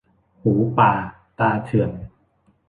[0.41, 0.91] หูป่า
[1.39, 1.91] ตาเถื่อน